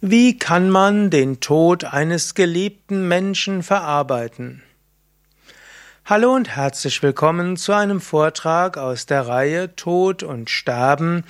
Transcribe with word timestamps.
Wie 0.00 0.38
kann 0.38 0.70
man 0.70 1.10
den 1.10 1.40
Tod 1.40 1.82
eines 1.82 2.34
geliebten 2.34 3.08
Menschen 3.08 3.64
verarbeiten? 3.64 4.62
Hallo 6.04 6.36
und 6.36 6.54
herzlich 6.54 7.02
willkommen 7.02 7.56
zu 7.56 7.72
einem 7.72 8.00
Vortrag 8.00 8.78
aus 8.78 9.06
der 9.06 9.26
Reihe 9.26 9.74
Tod 9.74 10.22
und 10.22 10.50
Sterben. 10.50 11.24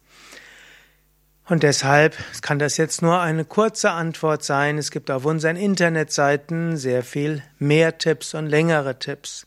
Und 1.47 1.63
deshalb 1.63 2.17
kann 2.43 2.59
das 2.59 2.77
jetzt 2.77 3.01
nur 3.01 3.21
eine 3.21 3.45
kurze 3.45 3.91
Antwort 3.91 4.45
sein. 4.45 4.79
Es 4.79 4.91
gibt 4.91 5.11
auf 5.11 5.25
unseren 5.25 5.57
Internetseiten 5.57 6.77
sehr 6.77 7.03
viel 7.03 7.43
mehr 7.59 7.99
Tipps 7.99 8.35
und 8.35 8.47
längere 8.47 8.99
Tipps. 8.99 9.47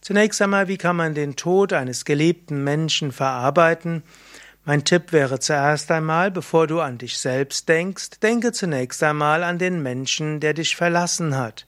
Zunächst 0.00 0.40
einmal, 0.40 0.68
wie 0.68 0.78
kann 0.78 0.96
man 0.96 1.14
den 1.14 1.36
Tod 1.36 1.72
eines 1.72 2.04
geliebten 2.04 2.64
Menschen 2.64 3.12
verarbeiten? 3.12 4.02
Mein 4.68 4.84
Tipp 4.84 5.12
wäre 5.12 5.40
zuerst 5.40 5.90
einmal, 5.90 6.30
bevor 6.30 6.66
du 6.66 6.82
an 6.82 6.98
dich 6.98 7.16
selbst 7.16 7.70
denkst, 7.70 8.20
denke 8.22 8.52
zunächst 8.52 9.02
einmal 9.02 9.42
an 9.42 9.56
den 9.56 9.82
Menschen, 9.82 10.40
der 10.40 10.52
dich 10.52 10.76
verlassen 10.76 11.38
hat. 11.38 11.66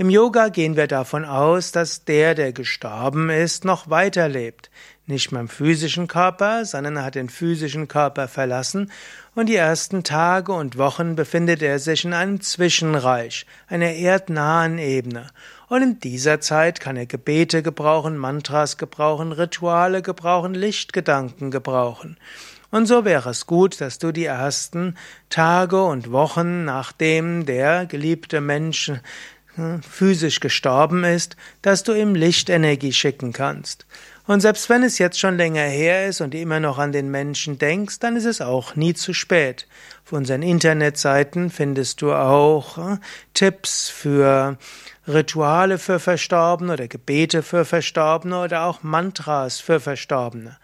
Im 0.00 0.08
Yoga 0.08 0.48
gehen 0.48 0.76
wir 0.76 0.86
davon 0.86 1.26
aus, 1.26 1.72
dass 1.72 2.06
der, 2.06 2.34
der 2.34 2.54
gestorben 2.54 3.28
ist, 3.28 3.66
noch 3.66 3.90
weiterlebt. 3.90 4.70
Nicht 5.04 5.30
mehr 5.30 5.42
im 5.42 5.48
physischen 5.50 6.08
Körper, 6.08 6.64
sondern 6.64 6.96
er 6.96 7.04
hat 7.04 7.16
den 7.16 7.28
physischen 7.28 7.86
Körper 7.86 8.26
verlassen 8.26 8.90
und 9.34 9.50
die 9.50 9.56
ersten 9.56 10.02
Tage 10.02 10.52
und 10.52 10.78
Wochen 10.78 11.16
befindet 11.16 11.60
er 11.60 11.78
sich 11.78 12.06
in 12.06 12.14
einem 12.14 12.40
Zwischenreich, 12.40 13.44
einer 13.68 13.92
erdnahen 13.92 14.78
Ebene. 14.78 15.26
Und 15.68 15.82
in 15.82 16.00
dieser 16.00 16.40
Zeit 16.40 16.80
kann 16.80 16.96
er 16.96 17.04
Gebete 17.04 17.62
gebrauchen, 17.62 18.16
Mantras 18.16 18.78
gebrauchen, 18.78 19.32
Rituale 19.32 20.00
gebrauchen, 20.00 20.54
Lichtgedanken 20.54 21.50
gebrauchen. 21.50 22.16
Und 22.70 22.86
so 22.86 23.04
wäre 23.04 23.30
es 23.30 23.46
gut, 23.46 23.80
dass 23.82 23.98
du 23.98 24.12
die 24.12 24.24
ersten 24.24 24.96
Tage 25.28 25.82
und 25.82 26.10
Wochen, 26.12 26.64
nachdem 26.64 27.44
der 27.44 27.84
geliebte 27.84 28.40
Mensch 28.40 28.92
physisch 29.88 30.40
gestorben 30.40 31.04
ist, 31.04 31.36
dass 31.62 31.82
du 31.82 31.92
ihm 31.92 32.14
Lichtenergie 32.14 32.92
schicken 32.92 33.32
kannst. 33.32 33.86
Und 34.30 34.38
selbst 34.38 34.68
wenn 34.68 34.84
es 34.84 34.98
jetzt 34.98 35.18
schon 35.18 35.36
länger 35.36 35.64
her 35.64 36.06
ist 36.06 36.20
und 36.20 36.36
immer 36.36 36.60
noch 36.60 36.78
an 36.78 36.92
den 36.92 37.10
Menschen 37.10 37.58
denkst, 37.58 37.98
dann 37.98 38.14
ist 38.14 38.26
es 38.26 38.40
auch 38.40 38.76
nie 38.76 38.94
zu 38.94 39.12
spät. 39.12 39.66
Auf 40.04 40.12
unseren 40.12 40.42
Internetseiten 40.42 41.50
findest 41.50 42.00
du 42.00 42.12
auch 42.12 42.78
äh, 42.78 42.98
Tipps 43.34 43.88
für 43.88 44.56
Rituale 45.08 45.78
für 45.78 45.98
Verstorbene 45.98 46.74
oder 46.74 46.86
Gebete 46.86 47.42
für 47.42 47.64
Verstorbene 47.64 48.40
oder 48.44 48.66
auch 48.66 48.84
Mantras 48.84 49.58
für 49.58 49.80
Verstorbene. 49.80 50.58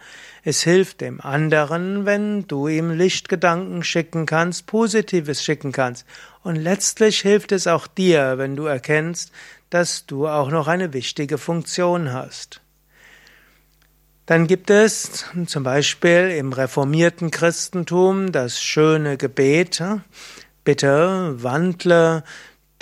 Es 0.44 0.62
hilft 0.62 1.00
dem 1.00 1.20
anderen, 1.20 2.06
wenn 2.06 2.46
du 2.46 2.68
ihm 2.68 2.92
Lichtgedanken 2.92 3.82
schicken 3.82 4.26
kannst, 4.26 4.66
Positives 4.68 5.42
schicken 5.42 5.72
kannst. 5.72 6.06
Und 6.44 6.54
letztlich 6.54 7.18
hilft 7.18 7.50
es 7.50 7.66
auch 7.66 7.88
dir, 7.88 8.38
wenn 8.38 8.54
du 8.54 8.66
erkennst, 8.66 9.32
dass 9.70 10.06
du 10.06 10.28
auch 10.28 10.50
noch 10.52 10.68
eine 10.68 10.92
wichtige 10.92 11.36
Funktion 11.36 12.12
hast. 12.12 12.60
Dann 14.26 14.48
gibt 14.48 14.70
es 14.70 15.24
zum 15.46 15.62
Beispiel 15.62 16.34
im 16.36 16.52
reformierten 16.52 17.30
Christentum 17.30 18.32
das 18.32 18.60
schöne 18.60 19.16
Gebet, 19.16 19.80
bitte 20.64 21.42
wandle 21.42 22.24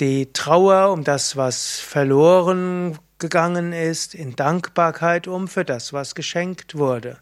die 0.00 0.32
Trauer 0.32 0.90
um 0.90 1.04
das, 1.04 1.36
was 1.36 1.78
verloren 1.78 2.98
gegangen 3.18 3.74
ist, 3.74 4.14
in 4.14 4.36
Dankbarkeit 4.36 5.28
um 5.28 5.46
für 5.46 5.66
das, 5.66 5.92
was 5.92 6.14
geschenkt 6.14 6.76
wurde. 6.76 7.18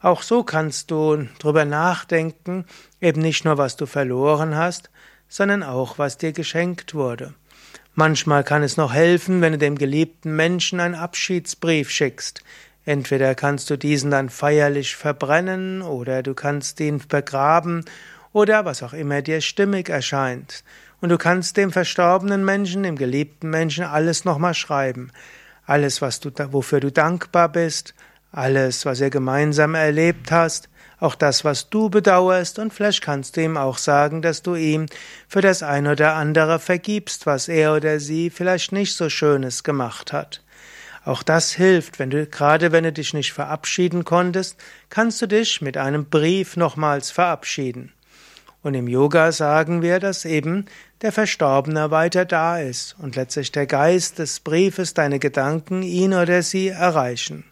Auch 0.00 0.22
so 0.22 0.42
kannst 0.42 0.90
du 0.90 1.28
drüber 1.38 1.64
nachdenken, 1.64 2.66
eben 3.00 3.22
nicht 3.22 3.44
nur, 3.44 3.58
was 3.58 3.76
du 3.76 3.86
verloren 3.86 4.56
hast, 4.56 4.90
sondern 5.28 5.62
auch, 5.62 5.98
was 5.98 6.18
dir 6.18 6.32
geschenkt 6.32 6.94
wurde. 6.94 7.34
Manchmal 7.94 8.42
kann 8.42 8.64
es 8.64 8.76
noch 8.76 8.92
helfen, 8.92 9.40
wenn 9.40 9.52
du 9.52 9.58
dem 9.58 9.78
geliebten 9.78 10.34
Menschen 10.34 10.80
einen 10.80 10.96
Abschiedsbrief 10.96 11.90
schickst. 11.90 12.42
Entweder 12.84 13.34
kannst 13.34 13.70
du 13.70 13.76
diesen 13.76 14.10
dann 14.10 14.28
feierlich 14.28 14.96
verbrennen 14.96 15.82
oder 15.82 16.22
du 16.22 16.34
kannst 16.34 16.80
ihn 16.80 17.00
begraben 17.06 17.84
oder 18.32 18.64
was 18.64 18.82
auch 18.82 18.92
immer 18.92 19.22
dir 19.22 19.40
stimmig 19.40 19.88
erscheint. 19.88 20.64
Und 21.00 21.08
du 21.08 21.18
kannst 21.18 21.56
dem 21.56 21.70
verstorbenen 21.70 22.44
Menschen, 22.44 22.82
dem 22.82 22.96
geliebten 22.96 23.50
Menschen 23.50 23.84
alles 23.84 24.24
nochmal 24.24 24.54
schreiben. 24.54 25.10
Alles, 25.66 26.02
was 26.02 26.20
du, 26.20 26.30
wofür 26.50 26.80
du 26.80 26.90
dankbar 26.90 27.48
bist, 27.50 27.94
alles, 28.32 28.86
was 28.86 29.00
ihr 29.00 29.10
gemeinsam 29.10 29.74
erlebt 29.74 30.32
hast, 30.32 30.68
auch 30.98 31.14
das, 31.16 31.44
was 31.44 31.68
du 31.68 31.90
bedauerst, 31.90 32.60
und 32.60 32.72
vielleicht 32.72 33.02
kannst 33.02 33.36
du 33.36 33.42
ihm 33.42 33.56
auch 33.56 33.78
sagen, 33.78 34.22
dass 34.22 34.42
du 34.42 34.54
ihm 34.54 34.86
für 35.26 35.40
das 35.40 35.62
ein 35.62 35.88
oder 35.88 36.14
andere 36.14 36.60
vergibst, 36.60 37.26
was 37.26 37.48
er 37.48 37.74
oder 37.74 37.98
sie 37.98 38.30
vielleicht 38.30 38.70
nicht 38.70 38.94
so 38.94 39.10
Schönes 39.10 39.64
gemacht 39.64 40.12
hat. 40.12 40.41
Auch 41.04 41.22
das 41.22 41.52
hilft, 41.52 41.98
wenn 41.98 42.10
du, 42.10 42.26
gerade 42.26 42.70
wenn 42.70 42.84
du 42.84 42.92
dich 42.92 43.12
nicht 43.12 43.32
verabschieden 43.32 44.04
konntest, 44.04 44.56
kannst 44.88 45.20
du 45.20 45.26
dich 45.26 45.60
mit 45.60 45.76
einem 45.76 46.04
Brief 46.06 46.56
nochmals 46.56 47.10
verabschieden. 47.10 47.92
Und 48.62 48.74
im 48.74 48.86
Yoga 48.86 49.32
sagen 49.32 49.82
wir, 49.82 49.98
dass 49.98 50.24
eben 50.24 50.66
der 51.02 51.10
Verstorbene 51.10 51.90
weiter 51.90 52.24
da 52.24 52.60
ist 52.60 52.94
und 53.00 53.16
letztlich 53.16 53.50
der 53.50 53.66
Geist 53.66 54.20
des 54.20 54.38
Briefes 54.38 54.94
deine 54.94 55.18
Gedanken 55.18 55.82
ihn 55.82 56.14
oder 56.14 56.42
sie 56.42 56.68
erreichen. 56.68 57.44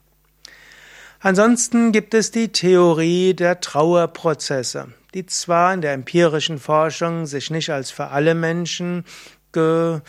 Ansonsten 1.18 1.90
gibt 1.90 2.14
es 2.14 2.30
die 2.30 2.52
Theorie 2.52 3.34
der 3.34 3.60
Trauerprozesse, 3.60 4.92
die 5.12 5.26
zwar 5.26 5.74
in 5.74 5.80
der 5.80 5.92
empirischen 5.94 6.60
Forschung 6.60 7.26
sich 7.26 7.50
nicht 7.50 7.70
als 7.70 7.90
für 7.90 8.06
alle 8.06 8.36
Menschen 8.36 9.04
ge, 9.52 10.00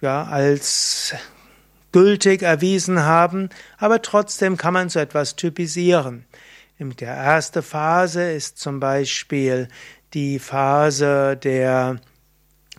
ja, 0.00 0.24
als 0.24 1.14
gültig 1.94 2.42
erwiesen 2.42 3.04
haben, 3.04 3.50
aber 3.78 4.02
trotzdem 4.02 4.56
kann 4.56 4.74
man 4.74 4.88
so 4.88 4.98
etwas 4.98 5.36
typisieren. 5.36 6.24
Der 6.80 7.14
erste 7.14 7.62
Phase 7.62 8.32
ist 8.32 8.58
zum 8.58 8.80
Beispiel 8.80 9.68
die 10.12 10.40
Phase 10.40 11.36
der 11.36 12.00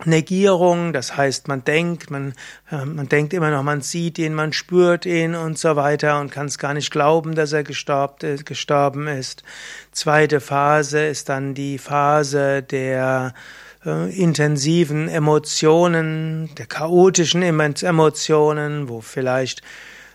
Negierung, 0.04 0.92
das 0.92 1.16
heißt, 1.16 1.48
man 1.48 1.64
denkt, 1.64 2.10
man, 2.10 2.34
äh, 2.70 2.84
man 2.84 3.08
denkt 3.08 3.32
immer 3.32 3.50
noch, 3.50 3.62
man 3.62 3.80
sieht 3.80 4.18
ihn, 4.18 4.34
man 4.34 4.52
spürt 4.52 5.06
ihn 5.06 5.34
und 5.34 5.56
so 5.58 5.76
weiter 5.76 6.20
und 6.20 6.30
kann 6.30 6.48
es 6.48 6.58
gar 6.58 6.74
nicht 6.74 6.90
glauben, 6.90 7.34
dass 7.34 7.54
er 7.54 7.64
gestorben, 7.64 8.44
gestorben 8.44 9.08
ist. 9.08 9.44
Zweite 9.92 10.40
Phase 10.40 11.06
ist 11.06 11.30
dann 11.30 11.54
die 11.54 11.78
Phase 11.78 12.62
der 12.62 13.32
äh, 13.34 13.65
intensiven 13.86 15.08
Emotionen, 15.08 16.50
der 16.56 16.66
chaotischen 16.66 17.42
Emotionen, 17.42 18.88
wo 18.88 19.00
vielleicht 19.00 19.62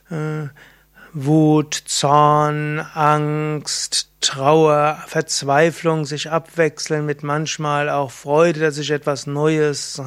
äh, 0.09 0.47
Wut, 1.13 1.73
Zorn, 1.85 2.79
Angst, 2.79 4.09
Trauer, 4.21 5.03
Verzweiflung 5.07 6.05
sich 6.05 6.29
abwechseln 6.29 7.05
mit 7.05 7.23
manchmal 7.23 7.89
auch 7.89 8.11
Freude, 8.11 8.59
dass 8.61 8.75
sich 8.75 8.91
etwas 8.91 9.27
Neues, 9.27 10.01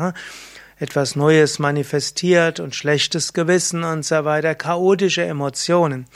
etwas 0.78 1.16
Neues 1.16 1.58
manifestiert 1.58 2.60
und 2.60 2.74
schlechtes 2.74 3.32
Gewissen 3.32 3.84
und 3.84 4.04
so 4.04 4.24
weiter, 4.24 4.54
chaotische 4.54 5.24
Emotionen. 5.24 6.06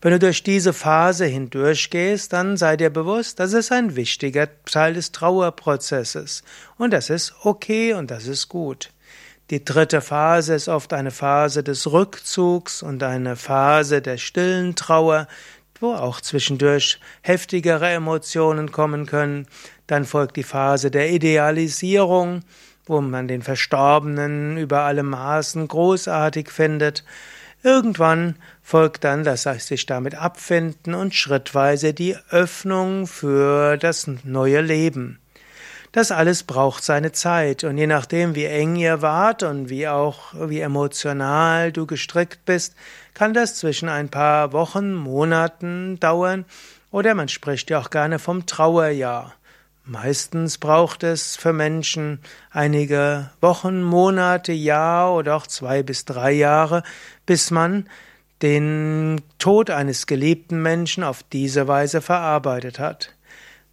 Wenn 0.00 0.12
du 0.12 0.18
durch 0.18 0.42
diese 0.42 0.72
Phase 0.72 1.24
hindurchgehst, 1.24 2.32
dann 2.32 2.56
sei 2.56 2.76
dir 2.76 2.90
bewusst, 2.90 3.40
das 3.40 3.52
ist 3.52 3.72
ein 3.72 3.96
wichtiger 3.96 4.48
Teil 4.64 4.94
des 4.94 5.12
Trauerprozesses. 5.12 6.42
Und 6.76 6.92
das 6.92 7.10
ist 7.10 7.34
okay 7.42 7.94
und 7.94 8.10
das 8.10 8.26
ist 8.26 8.48
gut. 8.48 8.90
Die 9.50 9.64
dritte 9.64 10.00
Phase 10.00 10.54
ist 10.54 10.68
oft 10.68 10.92
eine 10.92 11.12
Phase 11.12 11.62
des 11.62 11.92
Rückzugs 11.92 12.82
und 12.82 13.02
eine 13.02 13.36
Phase 13.36 14.02
der 14.02 14.18
stillen 14.18 14.74
Trauer, 14.74 15.28
wo 15.80 15.94
auch 15.94 16.20
zwischendurch 16.20 16.98
heftigere 17.22 17.88
Emotionen 17.88 18.72
kommen 18.72 19.06
können. 19.06 19.46
Dann 19.86 20.04
folgt 20.04 20.36
die 20.36 20.42
Phase 20.42 20.90
der 20.90 21.10
Idealisierung, 21.10 22.42
wo 22.86 23.00
man 23.00 23.28
den 23.28 23.42
Verstorbenen 23.42 24.56
über 24.56 24.80
alle 24.80 25.02
Maßen 25.04 25.66
großartig 25.68 26.50
findet. 26.50 27.04
Irgendwann 27.66 28.36
folgt 28.62 29.02
dann 29.02 29.24
das 29.24 29.42
sich 29.42 29.86
damit 29.86 30.14
abfinden 30.14 30.94
und 30.94 31.16
schrittweise 31.16 31.94
die 31.94 32.16
Öffnung 32.30 33.08
für 33.08 33.76
das 33.76 34.08
neue 34.22 34.60
Leben. 34.60 35.18
Das 35.90 36.12
alles 36.12 36.44
braucht 36.44 36.84
seine 36.84 37.10
Zeit 37.10 37.64
und 37.64 37.76
je 37.76 37.88
nachdem, 37.88 38.36
wie 38.36 38.44
eng 38.44 38.76
ihr 38.76 39.02
wart 39.02 39.42
und 39.42 39.68
wie 39.68 39.88
auch 39.88 40.32
wie 40.48 40.60
emotional 40.60 41.72
du 41.72 41.86
gestrickt 41.86 42.44
bist, 42.44 42.76
kann 43.14 43.34
das 43.34 43.56
zwischen 43.56 43.88
ein 43.88 44.10
paar 44.10 44.52
Wochen, 44.52 44.94
Monaten 44.94 45.98
dauern 45.98 46.44
Oder 46.92 47.16
man 47.16 47.26
spricht 47.26 47.68
ja 47.70 47.80
auch 47.80 47.90
gerne 47.90 48.20
vom 48.20 48.46
Trauerjahr. 48.46 49.34
Meistens 49.88 50.58
braucht 50.58 51.04
es 51.04 51.36
für 51.36 51.52
Menschen 51.52 52.18
einige 52.50 53.30
Wochen, 53.40 53.84
Monate, 53.84 54.52
Jahr 54.52 55.14
oder 55.14 55.36
auch 55.36 55.46
zwei 55.46 55.84
bis 55.84 56.04
drei 56.04 56.32
Jahre, 56.32 56.82
bis 57.24 57.52
man 57.52 57.88
den 58.42 59.22
Tod 59.38 59.70
eines 59.70 60.08
geliebten 60.08 60.60
Menschen 60.60 61.04
auf 61.04 61.22
diese 61.22 61.68
Weise 61.68 62.02
verarbeitet 62.02 62.80
hat. 62.80 63.14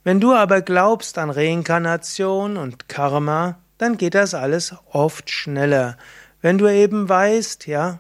Wenn 0.04 0.20
du 0.20 0.34
aber 0.34 0.62
glaubst 0.62 1.18
an 1.18 1.32
Reinkarnation 1.32 2.58
und 2.58 2.88
Karma, 2.88 3.58
dann 3.80 3.98
geht 3.98 4.14
das 4.14 4.36
alles 4.36 4.76
oft 4.92 5.32
schneller. 5.32 5.98
Wenn 6.42 6.60
du 6.60 6.68
eben 6.68 7.10
weißt, 7.10 7.66
ja, 7.66 7.98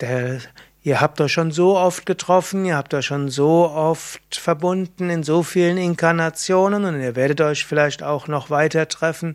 der, 0.00 0.40
ihr 0.84 1.00
habt 1.00 1.20
euch 1.20 1.32
schon 1.32 1.50
so 1.50 1.76
oft 1.76 2.04
getroffen, 2.06 2.66
ihr 2.66 2.76
habt 2.76 2.92
euch 2.94 3.06
schon 3.06 3.30
so 3.30 3.70
oft 3.70 4.36
verbunden 4.36 5.08
in 5.10 5.22
so 5.22 5.42
vielen 5.42 5.78
Inkarnationen 5.78 6.84
und 6.84 7.00
ihr 7.00 7.16
werdet 7.16 7.40
euch 7.40 7.64
vielleicht 7.64 8.02
auch 8.02 8.28
noch 8.28 8.50
weiter 8.50 8.86
treffen, 8.86 9.34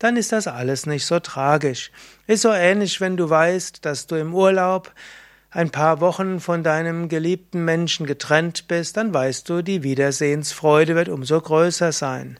dann 0.00 0.16
ist 0.16 0.32
das 0.32 0.48
alles 0.48 0.86
nicht 0.86 1.06
so 1.06 1.20
tragisch. 1.20 1.92
Ist 2.26 2.42
so 2.42 2.52
ähnlich, 2.52 3.00
wenn 3.00 3.16
du 3.16 3.30
weißt, 3.30 3.84
dass 3.84 4.08
du 4.08 4.16
im 4.16 4.34
Urlaub 4.34 4.92
ein 5.50 5.70
paar 5.70 6.00
Wochen 6.00 6.40
von 6.40 6.62
deinem 6.62 7.08
geliebten 7.08 7.64
Menschen 7.64 8.04
getrennt 8.04 8.66
bist, 8.68 8.96
dann 8.96 9.14
weißt 9.14 9.48
du, 9.48 9.62
die 9.62 9.84
Wiedersehensfreude 9.84 10.94
wird 10.96 11.08
umso 11.08 11.40
größer 11.40 11.92
sein. 11.92 12.38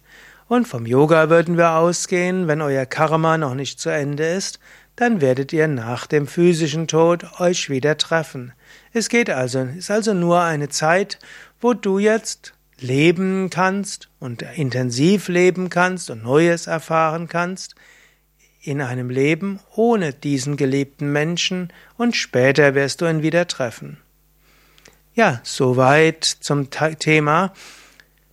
Und 0.48 0.66
vom 0.66 0.84
Yoga 0.84 1.30
würden 1.30 1.56
wir 1.56 1.72
ausgehen, 1.72 2.48
wenn 2.48 2.60
euer 2.60 2.86
Karma 2.86 3.38
noch 3.38 3.54
nicht 3.54 3.78
zu 3.78 3.90
Ende 3.90 4.26
ist, 4.26 4.58
dann 4.98 5.20
werdet 5.20 5.52
ihr 5.52 5.68
nach 5.68 6.08
dem 6.08 6.26
physischen 6.26 6.88
Tod 6.88 7.40
euch 7.40 7.70
wieder 7.70 7.96
treffen. 7.98 8.52
Es 8.92 9.08
geht 9.08 9.30
also, 9.30 9.60
ist 9.60 9.92
also 9.92 10.12
nur 10.12 10.42
eine 10.42 10.68
Zeit, 10.70 11.20
wo 11.60 11.72
du 11.72 12.00
jetzt 12.00 12.52
leben 12.80 13.48
kannst 13.48 14.08
und 14.18 14.42
intensiv 14.42 15.28
leben 15.28 15.70
kannst 15.70 16.10
und 16.10 16.24
Neues 16.24 16.66
erfahren 16.66 17.28
kannst, 17.28 17.76
in 18.60 18.80
einem 18.80 19.08
Leben 19.08 19.60
ohne 19.76 20.12
diesen 20.12 20.56
geliebten 20.56 21.12
Menschen 21.12 21.72
und 21.96 22.16
später 22.16 22.74
wirst 22.74 23.00
du 23.00 23.06
ihn 23.06 23.22
wieder 23.22 23.46
treffen. 23.46 23.98
Ja, 25.14 25.40
soweit 25.44 26.24
zum 26.24 26.70
Thema 26.70 27.52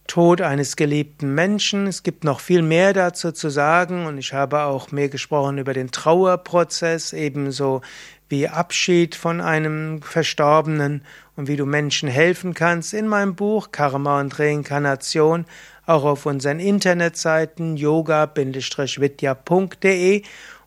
Tod 0.07 0.41
eines 0.41 0.75
geliebten 0.75 1.33
Menschen. 1.33 1.87
Es 1.87 2.03
gibt 2.03 2.23
noch 2.23 2.39
viel 2.39 2.61
mehr 2.61 2.93
dazu 2.93 3.31
zu 3.31 3.49
sagen 3.49 4.05
und 4.05 4.17
ich 4.17 4.33
habe 4.33 4.61
auch 4.63 4.91
mehr 4.91 5.09
gesprochen 5.09 5.57
über 5.57 5.73
den 5.73 5.91
Trauerprozess, 5.91 7.11
ebenso 7.13 7.81
wie 8.29 8.47
Abschied 8.47 9.15
von 9.15 9.41
einem 9.41 10.01
Verstorbenen 10.01 11.03
und 11.35 11.47
wie 11.47 11.57
du 11.57 11.65
Menschen 11.65 12.07
helfen 12.09 12.53
kannst 12.53 12.93
in 12.93 13.07
meinem 13.07 13.35
Buch 13.35 13.71
Karma 13.71 14.19
und 14.19 14.37
Reinkarnation, 14.39 15.45
auch 15.85 16.03
auf 16.03 16.25
unseren 16.25 16.59
Internetseiten 16.59 17.77
yoga-vidya.de 17.77 18.63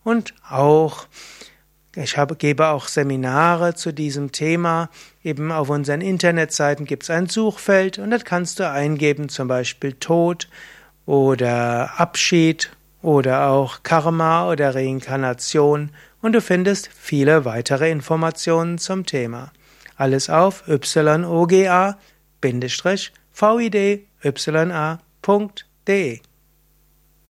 und 0.05 0.35
auch 0.49 1.07
ich 2.03 2.17
habe, 2.17 2.37
gebe 2.37 2.69
auch 2.69 2.87
Seminare 2.89 3.75
zu 3.75 3.93
diesem 3.93 4.33
Thema. 4.33 4.89
Eben 5.23 5.51
auf 5.51 5.69
unseren 5.69 6.01
Internetseiten 6.01 6.87
gibt 6.87 7.03
es 7.03 7.11
ein 7.11 7.27
Suchfeld 7.27 7.99
und 7.99 8.11
dort 8.11 8.25
kannst 8.25 8.61
du 8.61 8.71
eingeben, 8.71 9.29
zum 9.29 9.49
Beispiel 9.49 9.95
Tod 9.95 10.49
oder 11.07 11.99
Abschied 11.99 12.71
oder 13.03 13.49
auch 13.49 13.83
Karma 13.83 14.51
oder 14.51 14.75
Reinkarnation 14.75 15.91
und 16.21 16.33
du 16.33 16.41
findest 16.41 16.89
viele 16.95 17.45
weitere 17.45 17.91
Informationen 17.91 18.79
zum 18.79 19.05
Thema. 19.07 19.53
Alles 19.97 20.31
auf 20.31 20.65
yoga-vid-ya.de 20.67 21.29